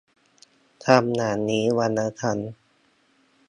[0.85, 2.37] ทำอย่างนี้วันละครั้ง